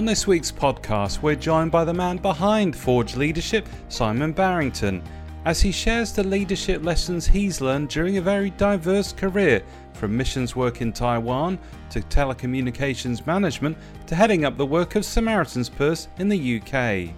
[0.00, 5.02] On this week's podcast, we're joined by the man behind Forge Leadership, Simon Barrington,
[5.44, 10.56] as he shares the leadership lessons he's learned during a very diverse career from missions
[10.56, 11.58] work in Taiwan
[11.90, 17.14] to telecommunications management to heading up the work of Samaritan's Purse in the UK.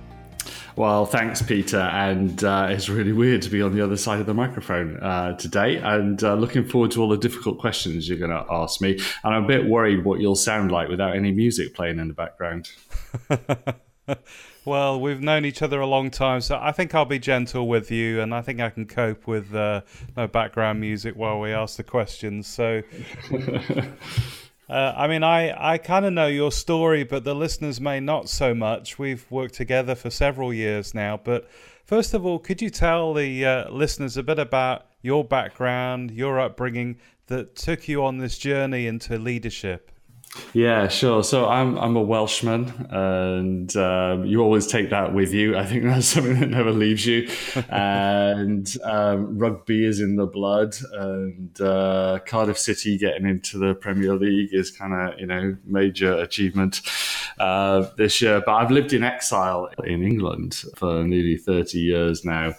[0.77, 1.79] Well, thanks, Peter.
[1.79, 5.37] And uh, it's really weird to be on the other side of the microphone uh,
[5.37, 5.77] today.
[5.77, 8.99] And uh, looking forward to all the difficult questions you're going to ask me.
[9.25, 12.15] And I'm a bit worried what you'll sound like without any music playing in the
[12.15, 12.71] background.
[14.65, 17.91] well, we've known each other a long time, so I think I'll be gentle with
[17.91, 19.83] you, and I think I can cope with uh,
[20.17, 22.47] no background music while we ask the questions.
[22.47, 22.83] So.
[24.69, 28.29] Uh, I mean, I, I kind of know your story, but the listeners may not
[28.29, 28.99] so much.
[28.99, 31.21] We've worked together for several years now.
[31.23, 31.49] But
[31.85, 36.41] first of all, could you tell the uh, listeners a bit about your background, your
[36.41, 39.92] upbringing that took you on this journey into leadership?
[40.55, 41.23] Yeah, sure.
[41.23, 45.59] So I'm I'm a Welshman, and um, you always take that with you.
[45.59, 47.29] I think that's something that never leaves you.
[47.69, 54.15] and um, rugby is in the blood, and uh, Cardiff City getting into the Premier
[54.15, 56.81] League is kind of you know major achievement
[57.39, 58.43] uh, this year.
[58.45, 62.55] But I've lived in exile in England for nearly thirty years now.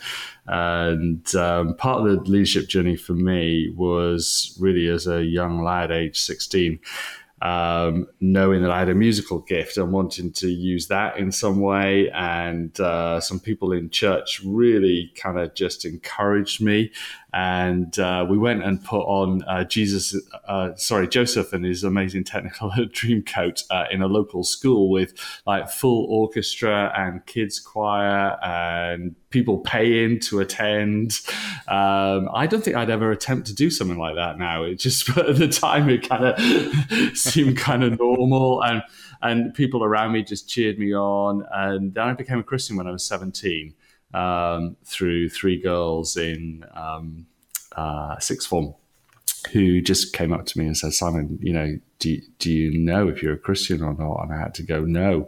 [0.46, 5.90] And um, part of the leadership journey for me was really as a young lad,
[5.90, 6.80] age 16,
[7.44, 11.59] um, knowing that I had a musical gift and wanting to use that in some
[11.59, 12.09] way.
[12.11, 16.91] And uh, some people in church really kind of just encouraged me
[17.34, 20.16] and uh, we went and put on uh, Jesus,
[20.48, 25.14] uh, sorry, Joseph and his amazing Technicolor Dreamcoat uh, in a local school with
[25.48, 31.22] like full orchestra and kids choir and people paying to attend.
[31.67, 34.64] Um, I don't think I'd ever attempt to do something like that now.
[34.64, 38.83] It just at the time it kind of seemed kind of normal and
[39.23, 41.48] and people around me just cheered me on.
[41.52, 43.73] And then I became a Christian when I was seventeen
[44.14, 47.26] um, through three girls in um,
[47.76, 48.76] uh, sixth form
[49.52, 53.08] who just came up to me and said, Simon, you know, do, do you know
[53.08, 54.23] if you're a Christian or not?
[54.23, 55.27] And I had to go, no,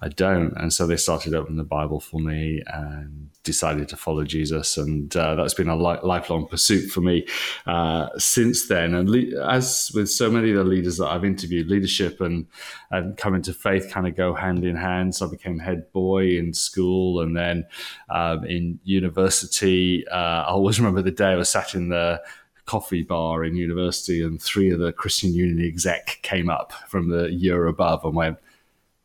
[0.00, 0.52] I don't.
[0.56, 4.76] And so they started opening the Bible for me and decided to follow Jesus.
[4.76, 7.26] And uh, that's been a li- lifelong pursuit for me
[7.66, 8.94] uh, since then.
[8.94, 12.46] And le- as with so many of the leaders that I've interviewed, leadership and,
[12.90, 15.14] and coming to faith kind of go hand in hand.
[15.14, 17.66] So I became head boy in school and then
[18.10, 20.06] um, in university.
[20.08, 22.20] Uh, I always remember the day I was sat in the
[22.66, 27.32] coffee bar in university and three of the Christian Union exec came up from the
[27.32, 28.38] year above and went,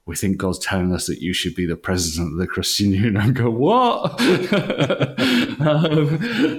[0.09, 3.15] we think God's telling us that you should be the president of the Christian Union.
[3.19, 4.19] And go, what?
[5.61, 6.17] um,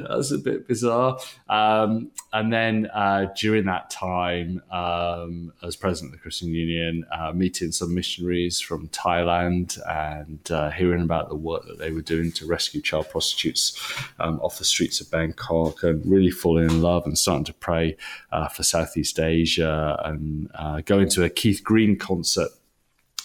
[0.08, 1.18] that's a bit bizarre.
[1.48, 7.32] Um, and then uh, during that time, um, as president of the Christian Union, uh,
[7.32, 12.30] meeting some missionaries from Thailand and uh, hearing about the work that they were doing
[12.32, 13.76] to rescue child prostitutes
[14.20, 17.96] um, off the streets of Bangkok, and really falling in love and starting to pray
[18.30, 22.50] uh, for Southeast Asia and uh, going to a Keith Green concert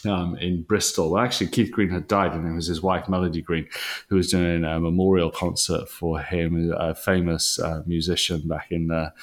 [0.06, 1.18] um, in Bristol.
[1.18, 3.68] Actually, Keith Green had died, and it was his wife, Melody Green,
[4.10, 9.14] who was doing a memorial concert for him, a famous uh, musician back in the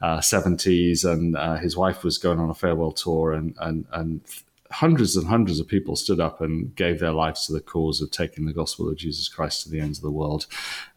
[0.00, 1.04] uh, 70s.
[1.04, 4.20] And uh, his wife was going on a farewell tour, and, and, and
[4.70, 8.10] hundreds and hundreds of people stood up and gave their lives to the cause of
[8.10, 10.46] taking the gospel of Jesus Christ to the ends of the world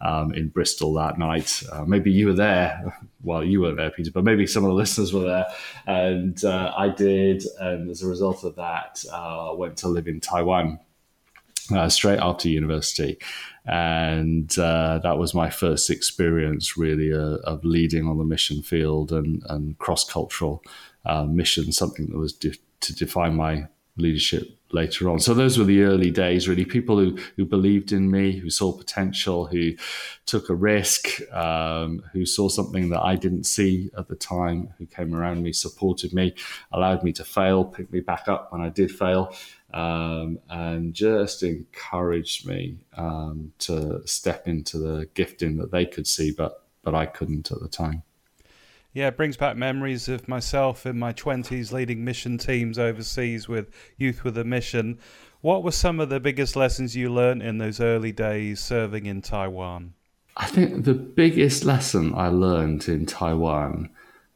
[0.01, 1.63] um, in Bristol that night.
[1.71, 2.97] Uh, maybe you were there.
[3.21, 5.45] Well, you weren't there, Peter, but maybe some of the listeners were there.
[5.85, 7.43] And uh, I did.
[7.59, 10.79] And as a result of that, uh, I went to live in Taiwan
[11.69, 13.17] uh, straight after university.
[13.65, 19.11] And uh, that was my first experience, really, uh, of leading on the mission field
[19.11, 20.63] and, and cross cultural
[21.05, 23.67] uh, mission, something that was de- to define my
[23.97, 25.19] leadership later on.
[25.19, 26.65] So those were the early days, really.
[26.65, 29.73] People who who believed in me, who saw potential, who
[30.25, 34.85] took a risk, um, who saw something that I didn't see at the time, who
[34.85, 36.35] came around me, supported me,
[36.71, 39.35] allowed me to fail, picked me back up when I did fail.
[39.71, 46.31] Um, and just encouraged me um, to step into the gifting that they could see,
[46.31, 48.03] but but I couldn't at the time
[48.99, 53.69] yeah, it brings back memories of myself in my 20s leading mission teams overseas with
[53.95, 54.99] Youth with a Mission.
[55.39, 59.21] What were some of the biggest lessons you learned in those early days serving in
[59.21, 59.93] Taiwan?
[60.35, 63.89] I think the biggest lesson I learned in Taiwan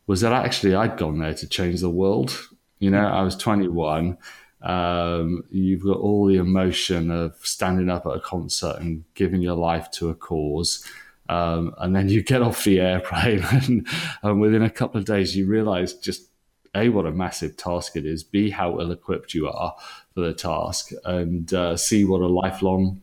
[0.07, 2.47] was that actually I'd gone there to change the world.
[2.79, 4.17] You know, I was 21.
[4.61, 9.57] Um, you've got all the emotion of standing up at a concert and giving your
[9.57, 10.89] life to a cause
[11.29, 13.87] um, and then you get off the airplane, and,
[14.21, 16.29] and, within a couple of days, you realize just
[16.75, 19.75] a what a massive task it is, b how ill equipped you are
[20.13, 23.01] for the task, and uh, c what a lifelong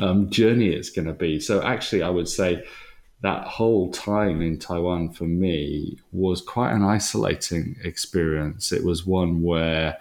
[0.00, 1.40] um, journey it's going to be.
[1.40, 2.64] So actually, I would say
[3.20, 8.72] that whole time in Taiwan for me was quite an isolating experience.
[8.72, 9.98] It was one where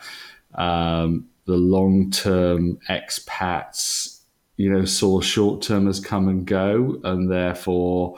[0.55, 4.16] um, the long term expats,
[4.57, 8.17] you know, saw short termers come and go, and therefore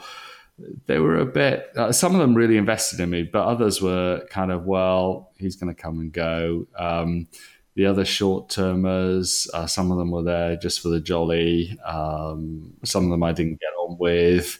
[0.86, 1.70] they were a bit.
[1.76, 5.56] Uh, some of them really invested in me, but others were kind of, well, he's
[5.56, 6.66] going to come and go.
[6.78, 7.28] Um,
[7.74, 11.78] the other short termers, uh, some of them were there just for the jolly.
[11.84, 14.58] Um, some of them I didn't get on with.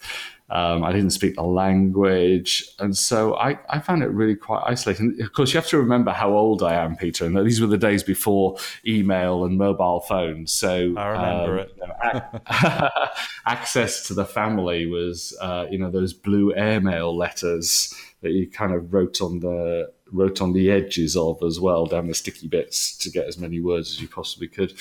[0.51, 2.69] Um, I didn't speak the language.
[2.81, 5.17] And so I, I found it really quite isolating.
[5.21, 7.79] Of course, you have to remember how old I am, Peter, and these were the
[7.79, 8.57] days before
[8.87, 10.53] email and mobile phones.
[10.53, 11.77] So I remember um, it.
[11.81, 12.89] You know,
[13.47, 18.73] access to the family was, uh, you know, those blue airmail letters that you kind
[18.73, 22.97] of wrote on the wrote on the edges of as well, down the sticky bits
[22.99, 24.73] to get as many words as you possibly could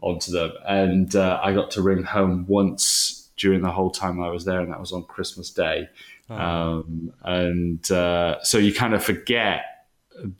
[0.00, 0.52] onto them.
[0.66, 4.60] And uh, I got to ring home once during the whole time I was there,
[4.60, 5.88] and that was on Christmas Day.
[6.30, 6.34] Oh.
[6.34, 9.64] Um, and uh, so you kind of forget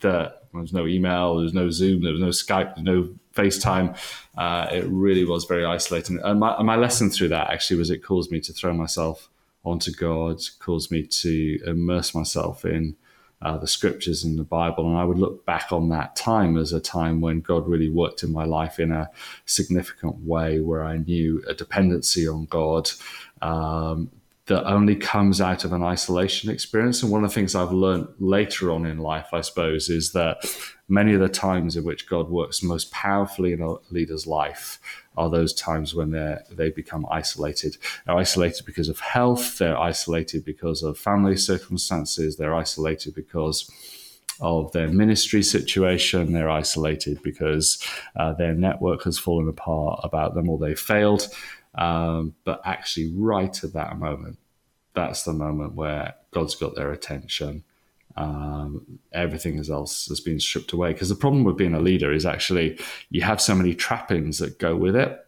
[0.01, 2.85] that there was no email, there was no Zoom, there was no Skype, there was
[2.85, 3.97] no FaceTime.
[4.37, 6.19] Uh, it really was very isolating.
[6.25, 9.29] And my, my lesson through that actually was it caused me to throw myself
[9.65, 12.97] onto God, caused me to immerse myself in
[13.43, 14.89] uh, the scriptures in the Bible.
[14.89, 18.23] And I would look back on that time as a time when God really worked
[18.23, 19.11] in my life in a
[19.45, 22.91] significant way, where I knew a dependency on God
[23.43, 24.11] um,
[24.47, 27.03] that only comes out of an isolation experience.
[27.03, 30.45] And one of the things I've learned later on in life, I suppose, is that
[30.89, 34.81] many of the times in which God works most powerfully in a leader's life
[35.17, 37.77] are those times when they they become isolated.
[38.05, 39.59] They're isolated because of health.
[39.59, 42.37] They're isolated because of family circumstances.
[42.37, 43.71] They're isolated because
[44.41, 46.33] of their ministry situation.
[46.33, 47.83] They're isolated because
[48.17, 51.29] uh, their network has fallen apart about them or they failed.
[51.75, 54.39] Um, but actually, right at that moment,
[54.95, 57.65] that's the moment where God's got their attention.
[58.17, 60.93] Um, everything else has been stripped away.
[60.93, 62.79] Because the problem with being a leader is actually
[63.11, 65.19] you have so many trappings that go with it.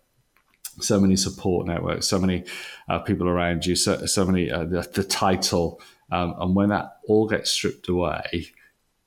[0.80, 2.44] So many support networks, so many
[2.88, 5.80] uh, people around you, so, so many uh, the, the, title,
[6.12, 8.52] um, and when that all gets stripped away,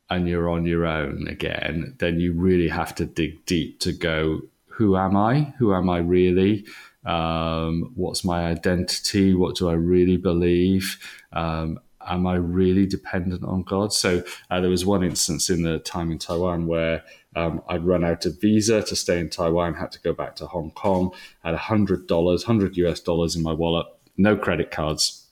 [0.10, 4.42] and you're on your own again, then you really have to dig deep to go,
[4.68, 5.54] who am I?
[5.57, 6.66] Who am I really?
[7.06, 9.34] Um, what's my identity?
[9.34, 11.00] What do I really believe?
[11.31, 13.94] Um, am I really dependent on God?
[13.94, 17.03] So uh, there was one instance in the time in Taiwan where
[17.36, 20.48] um, I'd run out of visa to stay in Taiwan, had to go back to
[20.48, 21.13] Hong Kong,
[21.44, 23.88] had hundred dollars, hundred US dollars in my wallet,
[24.18, 25.27] no credit cards.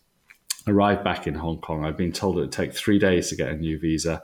[0.67, 1.83] Arrived back in Hong Kong.
[1.83, 4.21] I'd been told it would take three days to get a new visa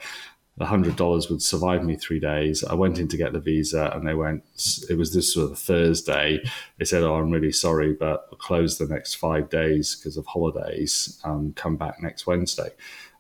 [0.57, 2.63] the hundred dollars would survive me three days.
[2.63, 4.44] I went in to get the visa, and they went.
[4.90, 6.42] It was this sort of Thursday.
[6.80, 10.25] They said, "Oh, I'm really sorry, but we'll close the next five days because of
[10.25, 11.22] holidays.
[11.56, 12.69] Come back next Wednesday."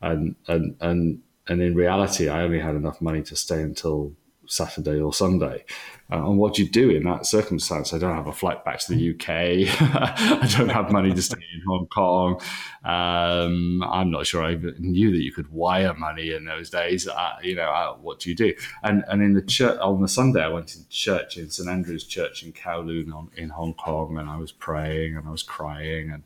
[0.01, 4.13] And and and and in reality, I only had enough money to stay until
[4.47, 5.65] Saturday or Sunday.
[6.11, 7.91] Uh, and what do you do in that circumstance?
[7.91, 9.29] I don't have a flight back to the UK.
[9.29, 12.39] I don't have money to stay in Hong Kong.
[12.83, 17.07] Um, I'm not sure I knew that you could wire money in those days.
[17.07, 18.53] Uh, you know, uh, what do you do?
[18.83, 22.03] And and in the church on the Sunday, I went to church in St Andrew's
[22.03, 26.11] Church in Kowloon on, in Hong Kong, and I was praying and I was crying,
[26.11, 26.23] and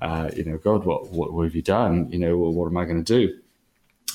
[0.00, 2.10] uh, you know, God, what, what have you done?
[2.10, 3.38] You know, what am I going to do?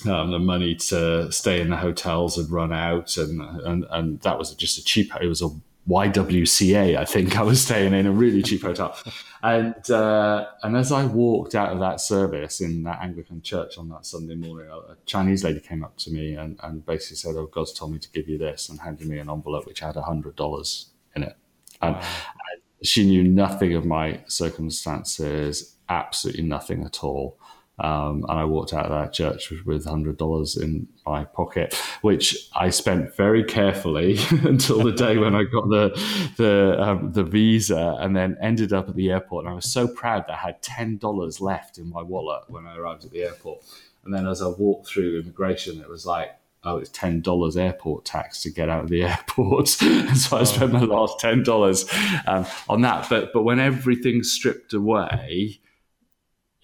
[0.06, 4.38] Um, the money to stay in the hotels had run out, and and and that
[4.38, 5.12] was just a cheap.
[5.22, 5.50] It was a
[5.88, 8.98] YWCA, I think I was staying in a really cheap hotel,
[9.44, 13.90] and uh, and as I walked out of that service in that Anglican church on
[13.90, 17.46] that Sunday morning, a Chinese lady came up to me and, and basically said, "Oh,
[17.46, 20.02] God's told me to give you this," and handed me an envelope which had a
[20.02, 21.38] hundred dollars in it,
[21.84, 22.02] and, wow.
[22.02, 27.38] and she knew nothing of my circumstances, absolutely nothing at all.
[27.78, 32.50] Um, and I walked out of that church with hundred dollars in my pocket, which
[32.56, 37.98] I spent very carefully until the day when I got the the um, the visa,
[38.00, 39.46] and then ended up at the airport.
[39.46, 42.66] And I was so proud that I had ten dollars left in my wallet when
[42.66, 43.64] I arrived at the airport.
[44.06, 46.30] And then as I walked through immigration, it was like,
[46.64, 49.82] oh, it's ten dollars airport tax to get out of the airport.
[49.82, 51.86] and so I spent my last ten dollars
[52.26, 53.10] um, on that.
[53.10, 55.60] But but when everything's stripped away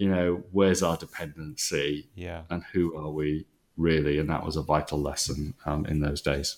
[0.01, 2.09] you know, where's our dependency?
[2.15, 2.41] Yeah.
[2.49, 3.45] And who are we
[3.77, 4.17] really?
[4.17, 6.57] And that was a vital lesson um, in those days.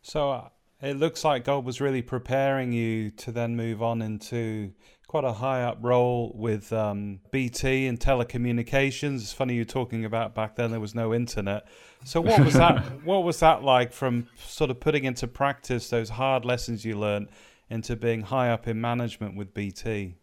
[0.00, 0.48] So, uh,
[0.80, 4.72] it looks like God was really preparing you to then move on into
[5.08, 9.16] quite a high up role with um, BT and telecommunications.
[9.16, 11.66] It's funny you're talking about back then there was no internet.
[12.04, 12.78] So what was that?
[13.04, 17.28] what was that like from sort of putting into practice those hard lessons you learned
[17.70, 20.14] into being high up in management with BT?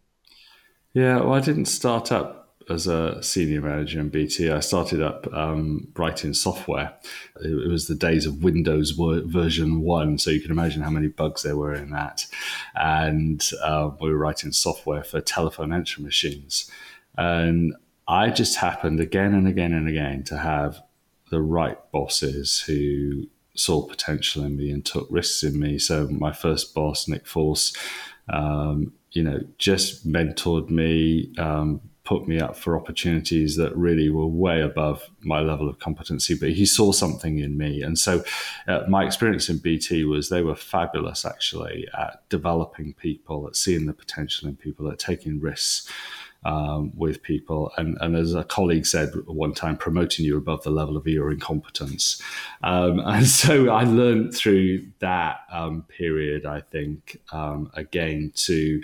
[0.93, 5.27] Yeah, well, I didn't start up as a senior manager in BT, I started up
[5.33, 6.93] um, writing software.
[7.41, 11.41] It, was the days of Windows version one, so you can imagine how many bugs
[11.41, 12.27] there were in that.
[12.75, 16.69] And uh, we were writing software for telephone answering machines.
[17.17, 17.75] And
[18.07, 20.81] I just happened again and again and again to have
[21.31, 25.79] the right bosses who saw potential in me and took risks in me.
[25.79, 27.75] So my first boss, Nick Force,
[28.31, 34.25] um, you know, just mentored me, um, put me up for opportunities that really were
[34.25, 37.83] way above my level of competency, but he saw something in me.
[37.83, 38.23] And so
[38.67, 43.85] uh, my experience in BT was they were fabulous actually at developing people, at seeing
[43.85, 45.87] the potential in people, at taking risks.
[46.45, 47.69] Um, with people.
[47.75, 51.33] And, and, as a colleague said one time, promoting you above the level of your
[51.33, 52.21] incompetence.
[52.63, 58.81] Um, and so I learned through that um, period, I think, um, again, to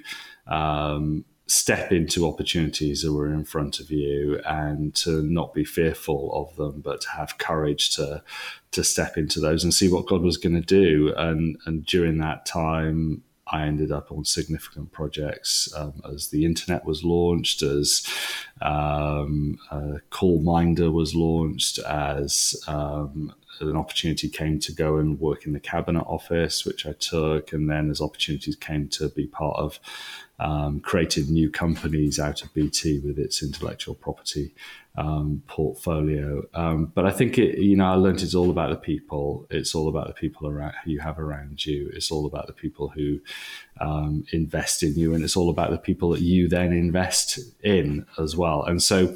[0.47, 6.31] um, step into opportunities that were in front of you and to not be fearful
[6.33, 8.23] of them, but to have courage to
[8.71, 11.13] to step into those and see what God was going to do.
[11.15, 16.83] And and during that time, I ended up on significant projects um, as the internet
[16.83, 18.05] was launched, as
[18.61, 25.53] um, uh, CallMinder was launched, as um, an opportunity came to go and work in
[25.53, 29.79] the cabinet office, which I took, and then as opportunities came to be part of
[30.39, 34.53] um, created new companies out of BT with its intellectual property
[34.97, 36.43] um, portfolio.
[36.53, 39.47] Um, but I think it, you know, I learned it's all about the people.
[39.49, 41.89] It's all about the people around you have around you.
[41.93, 43.19] It's all about the people who
[43.81, 48.05] um, invest in you, and it's all about the people that you then invest in
[48.17, 48.63] as well.
[48.63, 49.15] And so,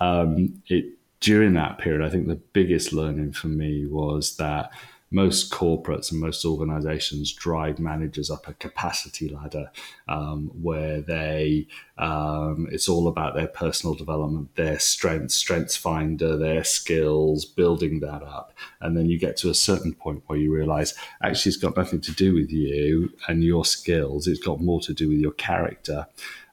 [0.00, 0.86] um, it
[1.20, 4.70] during that period, I think the biggest learning for me was that
[5.10, 9.70] most corporates and most organizations drive managers up a capacity ladder
[10.08, 11.66] um, where they
[11.98, 18.22] um, it's all about their personal development their strengths strengths finder their skills building that
[18.22, 18.52] up.
[18.80, 22.00] And then you get to a certain point where you realize actually it's got nothing
[22.02, 24.26] to do with you and your skills.
[24.26, 26.06] It's got more to do with your character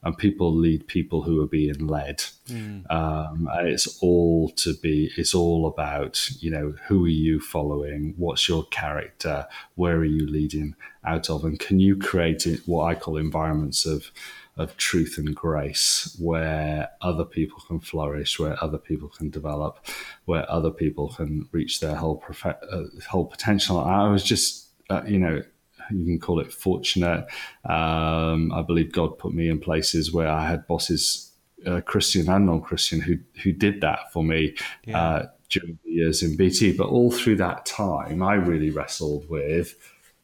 [0.04, 2.24] and people lead people who are being led.
[2.48, 2.90] Mm.
[2.92, 8.14] Um, it's all to be, it's all about, you know, who are you following?
[8.18, 9.48] What's your character?
[9.76, 11.44] Where are you leading out of?
[11.44, 14.12] And can you create what I call environments of,
[14.56, 19.86] of truth and grace where other people can flourish, where other people can develop,
[20.26, 23.80] where other people can reach their whole, prof- uh, whole potential.
[23.80, 25.42] I was just, uh, you know,
[25.92, 27.26] you can call it fortunate.
[27.66, 31.32] Um, I believe God put me in places where I had bosses,
[31.66, 35.02] uh, Christian and non-Christian, who who did that for me yeah.
[35.02, 36.74] uh, during the years in BT.
[36.74, 39.76] But all through that time, I really wrestled with.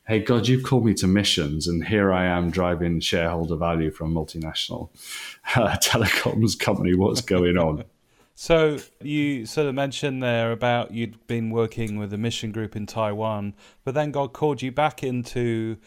[0.05, 4.15] Hey God, you've called me to missions, and here I am driving shareholder value from
[4.15, 4.89] a multinational
[5.55, 6.93] uh, telecoms company.
[6.93, 7.86] What's going on?
[8.36, 12.88] So you sort of mentioned there about you'd been working with a mission group in
[12.88, 15.78] Taiwan, but then God called you back into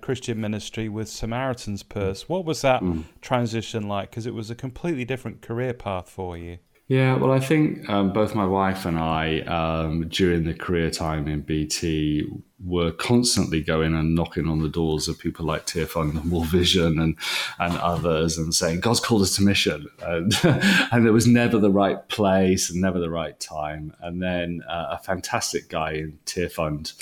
[0.00, 2.28] Christian ministry with Samaritan's Purse.
[2.28, 3.04] What was that mm.
[3.20, 4.10] transition like?
[4.10, 6.58] Because it was a completely different career path for you.
[6.88, 11.26] Yeah, well, I think um, both my wife and I, um, during the career time
[11.26, 12.28] in BT,
[12.64, 17.00] were constantly going and knocking on the doors of people like Tearfund and World Vision
[17.00, 17.16] and,
[17.58, 19.88] and others and saying, God's called us to mission.
[20.00, 23.92] And, and there was never the right place and never the right time.
[24.00, 26.92] And then uh, a fantastic guy in Tearfund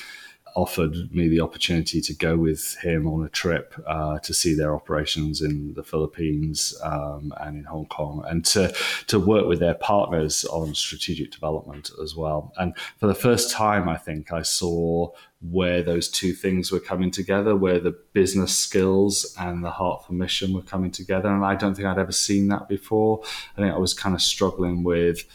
[0.54, 4.74] offered me the opportunity to go with him on a trip uh, to see their
[4.74, 8.74] operations in the Philippines um, and in Hong Kong, and to
[9.06, 12.52] to work with their partners on strategic development as well.
[12.56, 15.10] And for the first time, I think I saw
[15.50, 20.14] where those two things were coming together, where the business skills and the heart for
[20.14, 21.28] mission were coming together.
[21.28, 23.22] And I don't think I'd ever seen that before.
[23.56, 25.26] I think I was kind of struggling with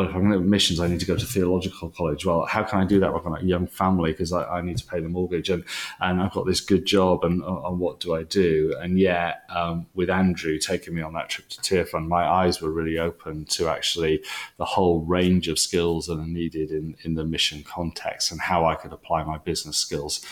[0.00, 2.24] well, if I'm going to missions, I need to go to theological college.
[2.24, 3.12] Well, how can I do that?
[3.12, 5.62] Got a young family because I, I, need to pay the mortgage, and
[6.00, 8.74] and I've got this good job, and, uh, and what do I do?
[8.80, 12.70] And yet, um, with Andrew taking me on that trip to Tearfund, my eyes were
[12.70, 14.24] really open to actually
[14.56, 18.64] the whole range of skills that are needed in in the mission context and how
[18.64, 20.24] I could apply my business skills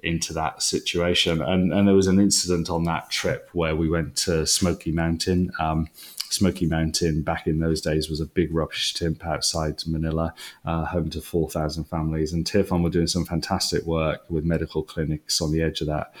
[0.00, 1.42] into that situation.
[1.42, 5.50] And, and there was an incident on that trip where we went to Smoky Mountain.
[5.58, 5.88] Um,
[6.32, 11.10] Smoky Mountain back in those days was a big rubbish tip outside Manila, uh, home
[11.10, 12.32] to 4,000 families.
[12.32, 16.14] And Tearfund were doing some fantastic work with medical clinics on the edge of that.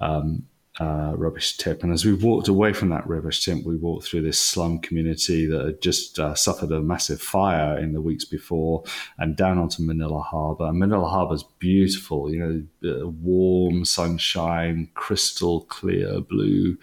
[0.00, 0.46] Um,
[0.80, 1.82] uh, rubbish tip.
[1.82, 5.46] And as we walked away from that rubbish tip, we walked through this slum community
[5.46, 8.84] that had just uh, suffered a massive fire in the weeks before
[9.18, 10.66] and down onto Manila Harbour.
[10.66, 12.38] And Manila Harbour is beautiful, you
[12.82, 16.76] know, warm sunshine, crystal clear blue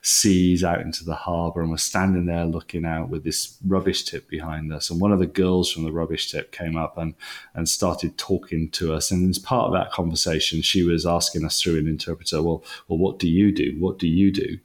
[0.00, 1.60] seas out into the harbour.
[1.60, 4.90] And we're standing there looking out with this rubbish tip behind us.
[4.90, 7.14] And one of the girls from the rubbish tip came up and,
[7.54, 9.10] and started talking to us.
[9.10, 12.98] And as part of that conversation, she was asking us through an interpreter, well, well,
[12.98, 13.76] what do you you do?
[13.78, 14.58] What do you do?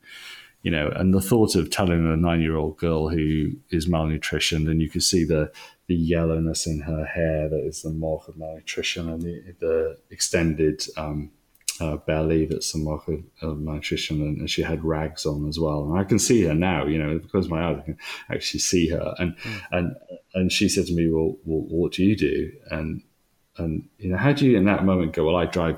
[0.63, 4.69] You know, and the thought of telling a nine year old girl who is malnutritioned,
[4.69, 5.51] and you can see the
[5.88, 10.84] the yellowness in her hair that is the mark of malnutrition, and the, the extended
[10.98, 11.31] um,
[11.79, 15.60] uh, belly that's the mark of, of malnutrition, and, and, she had rags on as
[15.60, 15.84] well.
[15.84, 17.98] And I can see her now, you know, because my eyes I can
[18.31, 19.15] actually see her.
[19.19, 19.62] And mm.
[19.72, 19.96] and
[20.34, 23.03] and she said to me, well, well, what do you do?" And
[23.57, 25.77] and you know, how do you in that moment go, "Well, I drive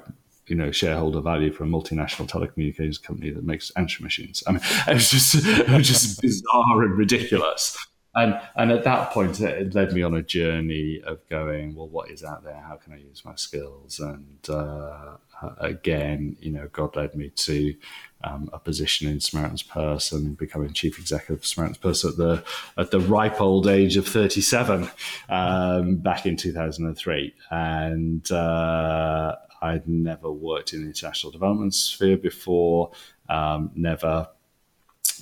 [0.50, 4.44] you know shareholder value for a multinational telecommunications company that makes answering machines.
[4.48, 7.78] I mean, it was just it was just bizarre and ridiculous.
[8.16, 12.10] And and at that point, it led me on a journey of going, well, what
[12.10, 12.60] is out there?
[12.68, 14.00] How can I use my skills?
[14.00, 15.18] And uh,
[15.60, 17.76] again, you know, God led me to
[18.24, 22.44] um, a position in Samaritan's Purse and becoming chief executive of Samaritan's Purse at the
[22.78, 24.90] at the ripe old age of 37
[25.30, 27.34] um, back in 2003.
[27.52, 32.92] And uh, I'd never worked in the international development sphere before,
[33.28, 34.30] um, never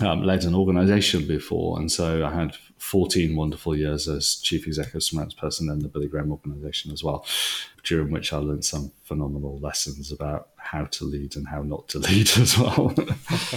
[0.02, 1.80] um, led an organization before.
[1.80, 5.02] And so I had 14 wonderful years as chief executive
[5.38, 7.26] Purse in the Billy Graham organization as well,
[7.84, 12.00] during which I learned some phenomenal lessons about how to lead and how not to
[12.08, 12.94] lead as well.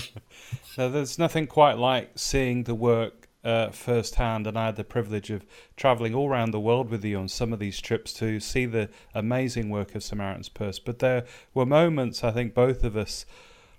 [0.74, 5.30] so there's nothing quite like seeing the work uh, firsthand, and I had the privilege
[5.30, 5.44] of
[5.76, 8.90] traveling all around the world with you on some of these trips to see the
[9.14, 10.78] amazing work of Samaritan's Purse.
[10.78, 13.24] But there were moments, I think both of us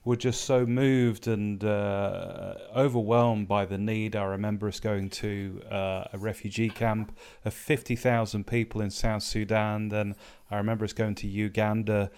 [0.03, 4.15] were just so moved and uh, overwhelmed by the need.
[4.15, 9.89] I remember us going to uh, a refugee camp of 50,000 people in South Sudan.
[9.89, 10.15] Then
[10.50, 12.09] I remember us going to Uganda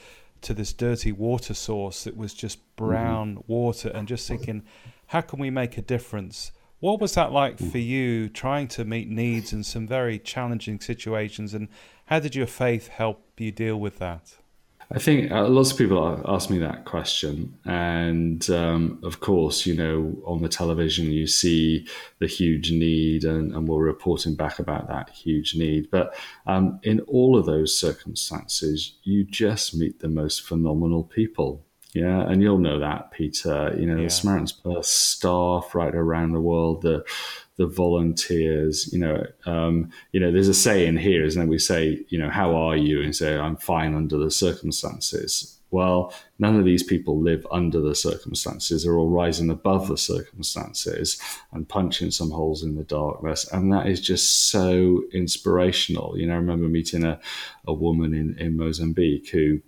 [0.43, 3.51] to this dirty water source that was just brown mm-hmm.
[3.51, 4.63] water and just thinking,
[5.07, 6.53] how can we make a difference?
[6.83, 11.53] What was that like for you trying to meet needs in some very challenging situations,
[11.53, 11.69] and
[12.07, 14.35] how did your faith help you deal with that?
[14.91, 17.57] I think uh, lots of people ask me that question.
[17.63, 21.87] And um, of course, you know, on the television, you see
[22.19, 25.89] the huge need, and, and we're reporting back about that huge need.
[25.89, 26.13] But
[26.47, 31.63] um, in all of those circumstances, you just meet the most phenomenal people.
[31.93, 33.75] Yeah, and you'll know that, Peter.
[33.77, 34.05] You know, yeah.
[34.05, 37.05] the Samaritan's Purse staff right around the world, the
[37.57, 38.91] the volunteers.
[38.91, 41.47] You know, um, you know, there's a saying here, isn't there?
[41.47, 43.01] We say, you know, how are you?
[43.01, 45.59] And say, I'm fine under the circumstances.
[45.69, 48.83] Well, none of these people live under the circumstances.
[48.83, 51.19] They're all rising above the circumstances
[51.51, 53.51] and punching some holes in the darkness.
[53.51, 56.15] And that is just so inspirational.
[56.15, 57.19] You know, I remember meeting a,
[57.65, 59.61] a woman in, in Mozambique who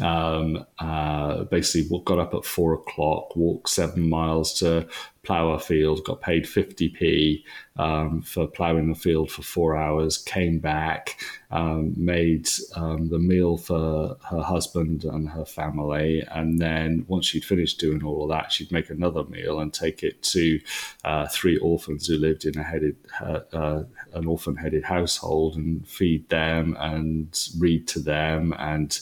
[0.00, 4.88] um, uh, basically got up at four o'clock, walked seven miles to
[5.22, 7.44] plough a field, got paid 50p
[7.76, 13.58] um, for ploughing the field for four hours, came back, um, made um, the meal
[13.58, 16.22] for her husband and her family.
[16.30, 20.02] And then once she'd finished doing all of that, she'd make another meal and take
[20.02, 20.60] it to
[21.04, 23.82] uh, three orphans who lived in a headed, uh,
[24.14, 29.00] an orphan headed household and feed them and read to them and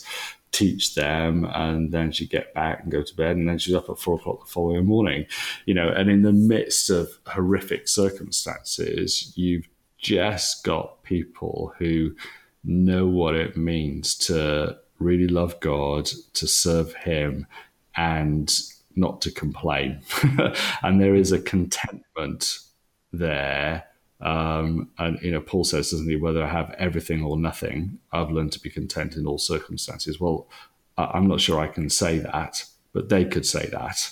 [0.52, 3.88] teach them and then she'd get back and go to bed and then she's up
[3.90, 5.26] at four o'clock the following morning.
[5.66, 12.14] You know and in the midst of horrific circumstances you've just got people who
[12.64, 17.46] know what it means to really love god to serve him
[17.96, 18.60] and
[18.96, 20.00] not to complain.
[20.82, 22.58] And there is a contentment
[23.12, 23.84] there
[24.20, 28.30] um, and you know, Paul says, doesn't he, whether I have everything or nothing, I've
[28.30, 30.18] learned to be content in all circumstances.
[30.18, 30.48] Well,
[30.96, 34.10] I'm not sure I can say that, but they could say that.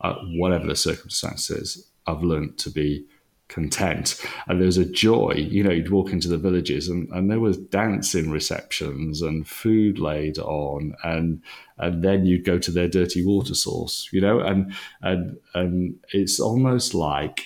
[0.00, 3.04] Uh, whatever the circumstances, I've learned to be
[3.48, 4.18] content.
[4.48, 7.58] And there's a joy, you know, you'd walk into the villages and, and there was
[7.58, 11.42] dancing receptions and food laid on and
[11.76, 16.38] and then you'd go to their dirty water source, you know, and and and it's
[16.38, 17.44] almost like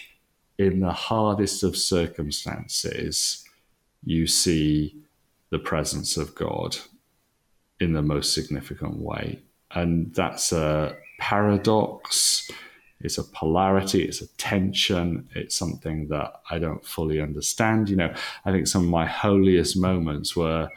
[0.58, 3.44] in the hardest of circumstances,
[4.04, 4.96] you see
[5.50, 6.76] the presence of God
[7.80, 9.42] in the most significant way.
[9.70, 12.50] And that's a paradox
[13.04, 17.90] it's a polarity, it's a tension, it's something that I don't fully understand.
[17.90, 18.14] You know,
[18.46, 20.70] I think some of my holiest moments were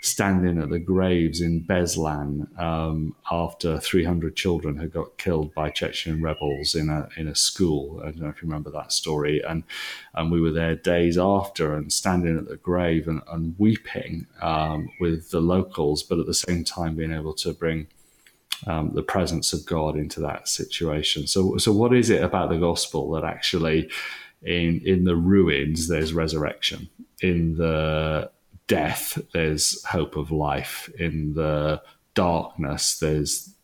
[0.00, 6.22] standing at the graves in Beslan um, after 300 children had got killed by Chechen
[6.22, 8.00] rebels in a in a school.
[8.00, 9.42] I don't know if you remember that story.
[9.42, 9.64] And
[10.14, 14.88] and we were there days after and standing at the grave and, and weeping um,
[15.00, 17.88] with the locals, but at the same time being able to bring
[18.66, 21.26] um, the presence of God into that situation.
[21.26, 23.90] So so what is it about the gospel that actually
[24.44, 26.88] in in the ruins there's resurrection
[27.20, 28.30] in the
[28.68, 30.88] death, there's hope of life.
[30.98, 31.82] In the
[32.14, 33.54] darkness, there's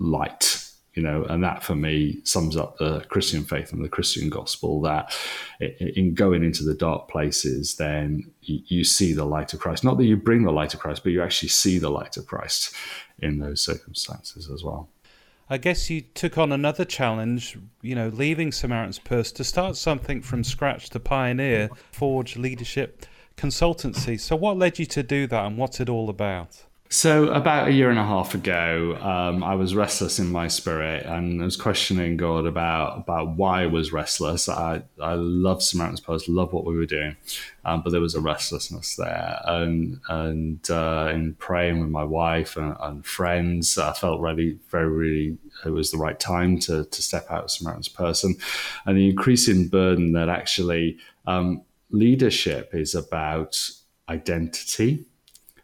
[0.00, 0.62] light.
[0.94, 4.80] You know, and that for me sums up the Christian faith and the Christian gospel.
[4.80, 5.14] That
[5.60, 9.84] in going into the dark places, then you see the light of Christ.
[9.84, 12.26] Not that you bring the light of Christ, but you actually see the light of
[12.26, 12.74] Christ
[13.18, 14.88] in those circumstances as well.
[15.50, 20.22] I guess you took on another challenge, you know, leaving Samaritan's Purse to start something
[20.22, 23.04] from scratch to pioneer, forge leadership
[23.36, 24.18] consultancy.
[24.18, 26.66] So, what led you to do that, and what's it all about?
[26.88, 31.04] So, about a year and a half ago, um, I was restless in my spirit
[31.04, 34.48] and I was questioning God about, about why I was restless.
[34.48, 37.16] I, I love Samaritan's Purse, love what we were doing,
[37.64, 39.40] um, but there was a restlessness there.
[39.44, 44.88] And, and uh, in praying with my wife and, and, friends, I felt really, very,
[44.88, 48.22] really, it was the right time to, to step out of Samaritan's Purse.
[48.22, 48.36] And,
[48.84, 53.70] and the increasing burden that actually um, leadership is about
[54.08, 55.06] identity.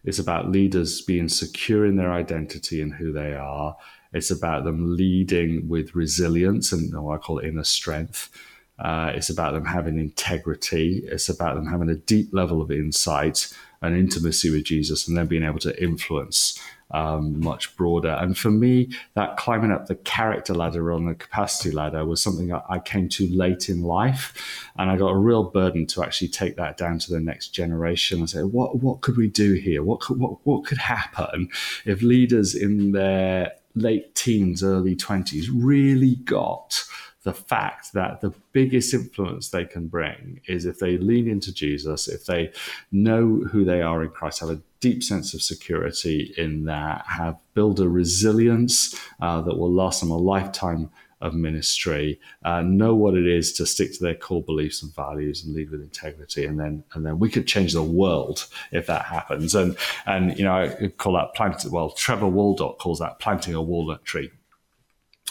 [0.05, 3.77] It's about leaders being secure in their identity and who they are.
[4.13, 8.31] It's about them leading with resilience and what I call inner strength.
[8.79, 11.03] Uh, it's about them having integrity.
[11.05, 15.27] It's about them having a deep level of insight and intimacy with Jesus and then
[15.27, 16.59] being able to influence
[16.93, 18.11] um, much broader.
[18.21, 22.53] And for me, that climbing up the character ladder on the capacity ladder was something
[22.53, 24.71] I came to late in life.
[24.77, 28.21] And I got a real burden to actually take that down to the next generation
[28.21, 29.83] and say, what, what could we do here?
[29.83, 31.49] What could, what, what could happen
[31.85, 36.85] if leaders in their late teens, early 20s really got
[37.23, 42.09] the fact that the biggest influence they can bring is if they lean into Jesus,
[42.09, 42.53] if they
[42.91, 47.37] know who they are in Christ, have a deep sense of security in that, have
[47.55, 53.15] build a resilience uh, that will last them a lifetime of ministry, uh, know what
[53.15, 56.59] it is to stick to their core beliefs and values and lead with integrity, and
[56.59, 59.55] then and then we could change the world if that happens.
[59.55, 61.71] And and you know I call that planting.
[61.71, 64.33] Well, Trevor Waldock calls that planting a walnut tree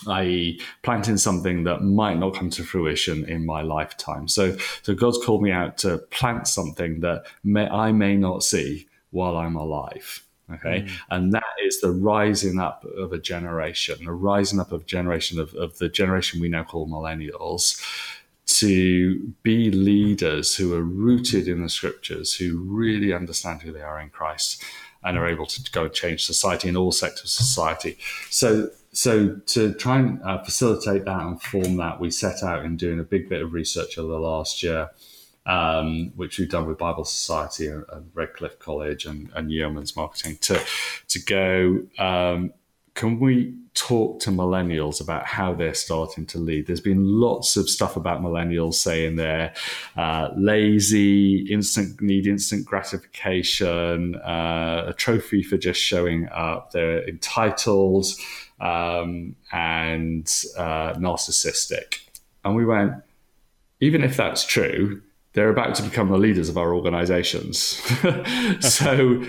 [0.08, 4.28] i.e., planting something that might not come to fruition in my lifetime.
[4.28, 8.88] So, so God's called me out to plant something that may, I may not see
[9.12, 10.24] while I'm alive.
[10.54, 10.92] Okay, mm.
[11.10, 15.54] and that is the rising up of a generation, the rising up of generation of,
[15.54, 17.82] of the generation we now call millennials,
[18.46, 24.02] to be leaders who are rooted in the scriptures, who really understand who they are
[24.02, 24.62] in Christ,
[25.04, 27.98] and are able to go and change society in all sectors of society.
[28.30, 32.76] So so to try and uh, facilitate that and form that, we set out in
[32.76, 34.90] doing a big bit of research over the last year,
[35.46, 40.38] um, which we've done with Bible Society and, and Redcliffe College and, and Yeoman's Marketing
[40.42, 40.62] to
[41.08, 41.84] to go.
[41.98, 42.54] Um,
[42.94, 46.68] can we talk to millennials about how they're starting to lead?
[46.68, 49.54] There's been lots of stuff about millennials saying they're
[49.96, 56.72] uh, lazy, instant need instant gratification, uh, a trophy for just showing up.
[56.72, 58.08] They're entitled
[58.60, 60.26] um, and
[60.58, 62.00] uh, narcissistic.
[62.44, 62.94] And we went,
[63.80, 65.02] even if that's true,
[65.34, 67.82] they're about to become the leaders of our organizations.
[68.60, 69.24] so,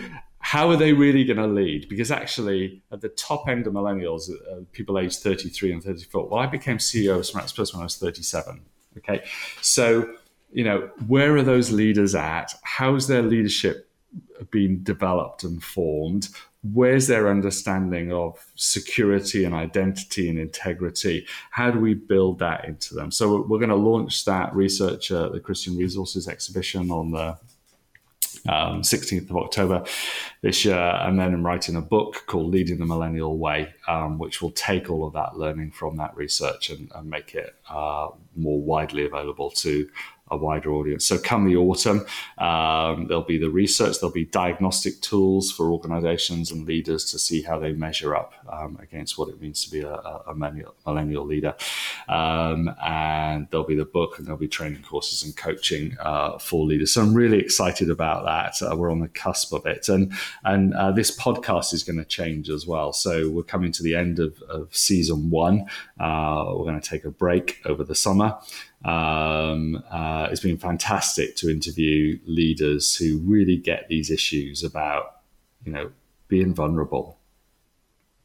[0.53, 1.89] how are they really going to lead?
[1.89, 6.39] Because actually, at the top end of millennials, uh, people aged 33 and 34, well,
[6.39, 8.61] I became CEO of Samaritan's Purse when I was 37.
[8.99, 9.25] Okay.
[9.63, 10.13] So,
[10.53, 12.53] you know, where are those leaders at?
[12.65, 13.89] How's their leadership
[14.51, 16.29] been developed and formed?
[16.73, 21.27] where's their understanding of security and identity and integrity?
[21.51, 23.11] How do we build that into them?
[23.11, 27.37] So we're going to launch that research at the Christian Resources exhibition on the
[28.49, 29.85] um, 16th of October
[30.41, 34.43] this year, and then I'm writing a book called Leading the Millennial Way, um, which
[34.43, 38.61] will take all of that learning from that research and, and make it uh, more
[38.61, 39.89] widely available to
[40.33, 41.07] a wider audience.
[41.07, 42.05] So, come the autumn,
[42.39, 47.43] um, there'll be the research, there'll be diagnostic tools for organizations and leaders to see
[47.43, 51.55] how they measure up um, against what it means to be a, a millennial, leader.
[52.09, 56.65] Um, and there'll be the book and there'll be training courses and coaching uh, for
[56.65, 56.93] leaders.
[56.93, 58.67] So I'm really excited about that.
[58.67, 59.89] Uh, we're on the cusp of it.
[59.89, 60.13] And,
[60.45, 62.93] and uh, this podcast is going to change as well.
[62.93, 65.67] So we're coming to the end of, of season one.
[66.01, 68.39] Uh, we're going to take a break over the summer.
[68.85, 75.21] Um, uh, it's been fantastic to interview leaders who really get these issues about,
[75.65, 75.93] you know,
[76.29, 77.19] being vulnerable,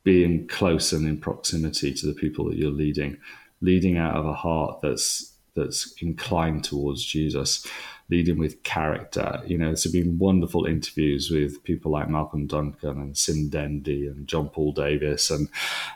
[0.04, 3.18] being close and in proximity to the people that you're leading,
[3.62, 7.66] leading out of a heart that's that's inclined towards Jesus,
[8.10, 9.42] leading with character.
[9.46, 14.28] You know, there's been wonderful interviews with people like Malcolm Duncan and Sim Dendy and
[14.28, 15.50] John Paul Davis and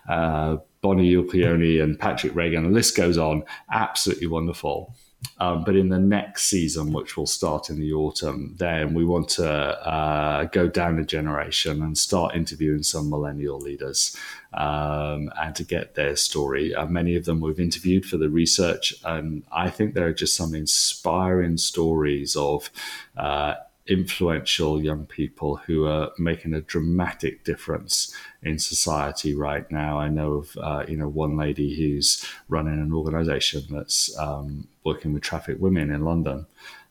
[0.10, 2.64] uh, Bonnie Ulcioni and Patrick Regan.
[2.64, 3.44] The list goes on.
[3.72, 4.94] Absolutely wonderful.
[5.38, 9.30] Um, but in the next season, which will start in the autumn, then we want
[9.30, 14.16] to uh, go down a generation and start interviewing some millennial leaders
[14.54, 16.76] um, and to get their story.
[16.76, 20.36] Uh, many of them we've interviewed for the research, and I think there are just
[20.36, 22.70] some inspiring stories of.
[23.18, 23.56] Uh,
[23.88, 30.00] influential young people who are making a dramatic difference in society right now.
[30.00, 35.14] I know of uh, you know one lady who's running an organisation that's um, working
[35.14, 36.46] with trafficked women in London.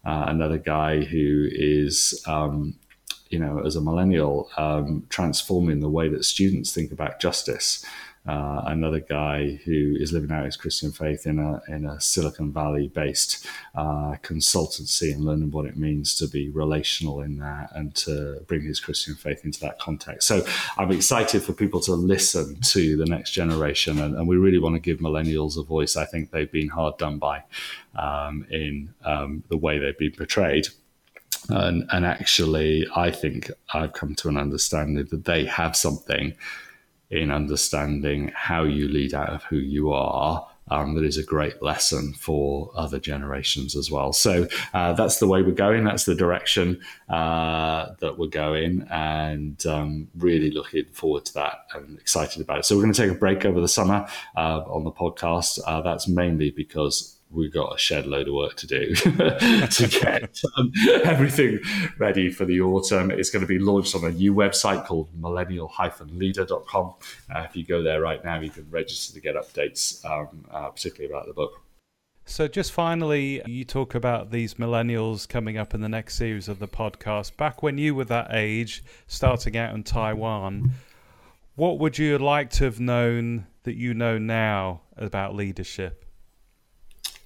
[0.04, 2.74] Uh, another guy who is um,
[3.28, 7.84] you know as a millennial um, transforming the way that students think about justice
[8.26, 12.52] uh, another guy who is living out his Christian faith in a in a Silicon
[12.52, 17.94] Valley based uh, consultancy and learning what it means to be relational in that and
[17.94, 20.28] to bring his Christian faith into that context.
[20.28, 20.44] So
[20.76, 24.74] I'm excited for people to listen to the next generation, and, and we really want
[24.74, 25.96] to give millennials a voice.
[25.96, 27.42] I think they've been hard done by
[27.96, 30.68] um, in um, the way they've been portrayed.
[31.48, 36.34] And, and actually, I think I've come to an understanding that they have something
[37.10, 40.46] in understanding how you lead out of who you are.
[40.72, 44.12] Um, that is a great lesson for other generations as well.
[44.12, 45.82] So uh, that's the way we're going.
[45.82, 51.98] That's the direction uh, that we're going, and um, really looking forward to that and
[51.98, 52.66] excited about it.
[52.66, 55.58] So we're going to take a break over the summer uh, on the podcast.
[55.66, 60.40] Uh, that's mainly because we've got a shed load of work to do to get
[60.56, 60.72] um,
[61.04, 61.60] everything
[61.98, 63.10] ready for the autumn.
[63.10, 66.94] It's going to be launched on a new website called millennial-leader.com.
[67.34, 70.68] Uh, if you go there right now, you can register to get updates, um, uh,
[70.68, 71.62] particularly about the book.
[72.26, 76.60] So, just finally, you talk about these millennials coming up in the next series of
[76.60, 77.36] the podcast.
[77.36, 80.72] Back when you were that age, starting out in Taiwan,
[81.56, 85.99] what would you like to have known that you know now about leadership?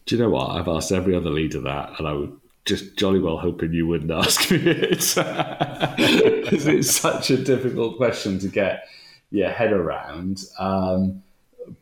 [0.06, 0.50] Do you know what?
[0.50, 4.10] I've asked every other leader that, and I would just jolly well hoping you wouldn't
[4.24, 5.14] ask me it.
[6.44, 8.86] Because it's such a difficult question to get
[9.30, 10.44] your head around.
[10.58, 11.22] Um,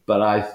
[0.06, 0.48] but I,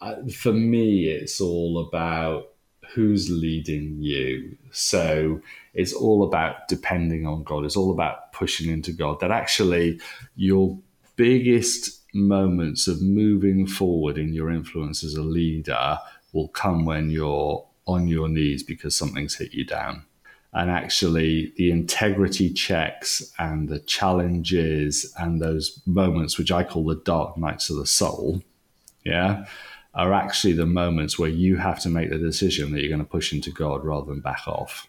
[0.00, 2.48] I, for me, it's all about
[2.94, 4.56] who's leading you.
[4.72, 5.40] So
[5.74, 7.64] it's all about depending on God.
[7.64, 9.20] It's all about pushing into God.
[9.20, 10.00] That actually
[10.36, 10.78] your
[11.16, 15.98] biggest moments of moving forward in your influence as a leader
[16.32, 20.04] will come when you're on your knees because something's hit you down.
[20.52, 26.96] And actually, the integrity checks and the challenges and those moments, which I call the
[26.96, 28.42] dark nights of the soul,
[29.04, 29.46] yeah,
[29.94, 33.08] are actually the moments where you have to make the decision that you're going to
[33.08, 34.88] push into God rather than back off.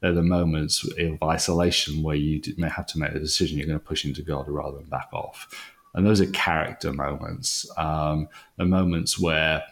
[0.00, 3.78] They're the moments of isolation where you may have to make the decision you're going
[3.78, 5.46] to push into God rather than back off.
[5.94, 9.62] And those are character moments, um, the moments where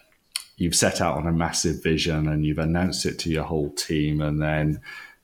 [0.61, 4.21] you've set out on a massive vision and you've announced it to your whole team,
[4.21, 4.81] and then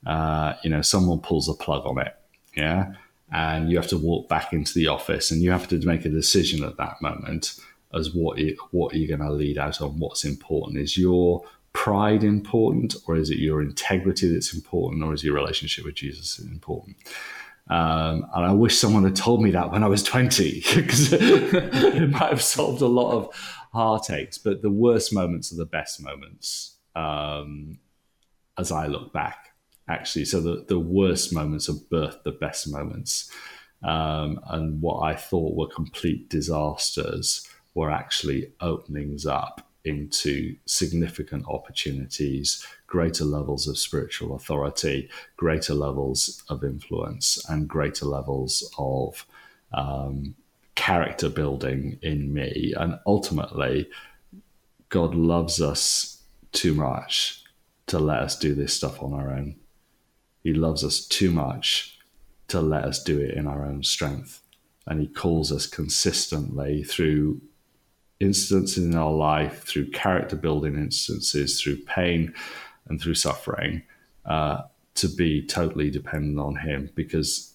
[0.07, 2.17] uh, you know someone pulls a plug on it,
[2.57, 2.95] yeah,
[3.31, 6.09] and you have to walk back into the office and you have to make a
[6.09, 7.61] decision at that moment
[7.95, 10.79] as what you, what are going to lead out on, what's important.
[10.79, 11.45] Is your
[11.75, 16.39] pride important, or is it your integrity that's important, or is your relationship with Jesus
[16.39, 16.97] important?
[17.69, 22.11] Um, and I wish someone had told me that when I was 20, because it
[22.11, 26.77] might have solved a lot of heartaches, but the worst moments are the best moments
[26.95, 27.79] um,
[28.59, 29.55] as I look back,
[29.89, 30.25] actually.
[30.25, 33.31] So the, the worst moments have birthed the best moments.
[33.83, 42.67] Um, and what I thought were complete disasters were actually openings up into significant opportunities,
[42.87, 49.27] greater levels of spiritual authority, greater levels of influence, and greater levels of
[49.73, 50.35] um,
[50.75, 52.73] character building in me.
[52.77, 53.89] And ultimately,
[54.89, 56.23] God loves us
[56.53, 57.43] too much
[57.87, 59.57] to let us do this stuff on our own.
[60.43, 61.99] He loves us too much
[62.49, 64.43] to let us do it in our own strength.
[64.87, 67.41] And He calls us consistently through
[68.21, 72.33] instances in our life, through character building instances, through pain
[72.89, 73.83] and through suffering,
[74.25, 74.63] uh,
[74.95, 77.55] to be totally dependent on Him because